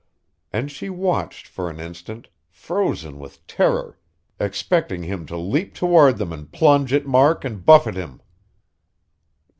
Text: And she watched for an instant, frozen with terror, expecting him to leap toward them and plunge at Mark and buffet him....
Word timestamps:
And 0.51 0.71
she 0.71 0.89
watched 0.89 1.45
for 1.45 1.69
an 1.69 1.79
instant, 1.79 2.27
frozen 2.49 3.19
with 3.19 3.45
terror, 3.45 3.99
expecting 4.39 5.03
him 5.03 5.27
to 5.27 5.37
leap 5.37 5.75
toward 5.75 6.17
them 6.17 6.33
and 6.33 6.51
plunge 6.51 6.91
at 6.91 7.05
Mark 7.05 7.45
and 7.45 7.63
buffet 7.63 7.93
him.... 7.97 8.19